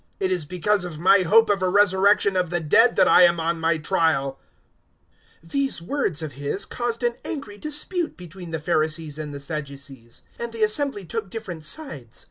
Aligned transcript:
It 0.19 0.31
is 0.31 0.45
because 0.45 0.83
of 0.83 0.97
my 0.97 1.19
hope 1.19 1.47
of 1.47 1.61
a 1.61 1.69
resurrection 1.69 2.35
of 2.35 2.49
the 2.49 2.59
dead 2.59 2.95
that 2.95 3.07
I 3.07 3.21
am 3.21 3.39
on 3.39 3.59
my 3.59 3.77
trial." 3.77 4.39
023:007 5.45 5.51
These 5.51 5.81
words 5.83 6.21
of 6.23 6.31
his 6.31 6.65
caused 6.65 7.03
an 7.03 7.17
angry 7.23 7.59
dispute 7.59 8.17
between 8.17 8.49
the 8.49 8.57
Pharisees 8.57 9.19
and 9.19 9.31
the 9.31 9.39
Sadducees, 9.39 10.23
and 10.39 10.51
the 10.53 10.63
assembly 10.63 11.05
took 11.05 11.29
different 11.29 11.63
sides. 11.65 12.19